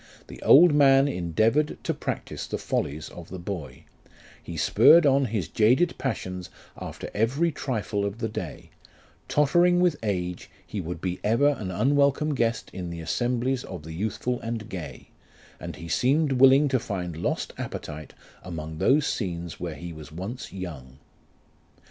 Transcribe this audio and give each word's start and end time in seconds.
The 0.25 0.41
old 0.41 0.73
man 0.73 1.07
endeavoured 1.07 1.77
to 1.83 1.93
practise 1.93 2.47
the 2.47 2.57
follies 2.57 3.09
of 3.09 3.29
the 3.29 3.37
boy: 3.37 3.83
he 4.41 4.57
spurred 4.57 5.05
on 5.05 5.25
his 5.25 5.47
jaded 5.47 5.93
passions 5.99 6.49
after 6.75 7.07
every 7.13 7.51
trifle 7.51 8.03
of 8.03 8.17
the 8.17 8.27
day; 8.27 8.71
tottering 9.27 9.79
with 9.79 9.95
age, 10.01 10.49
he 10.65 10.81
would 10.81 11.01
be 11.01 11.19
ever 11.23 11.49
an 11.49 11.69
unwelcome 11.69 12.33
guest 12.33 12.71
in 12.73 12.89
the 12.89 12.99
assemblies 12.99 13.63
of 13.63 13.83
the 13.83 13.93
youthful 13.93 14.39
and 14.39 14.69
gay, 14.69 15.09
and 15.59 15.75
he 15.75 15.87
seemed 15.87 16.31
willing 16.31 16.67
to 16.69 16.79
find 16.79 17.15
lost 17.15 17.53
appetite 17.59 18.15
among 18.41 18.79
those 18.79 19.05
scenes 19.05 19.59
where 19.59 19.75
he 19.75 19.93
was 19.93 20.11
once 20.11 20.51
young. 20.51 20.97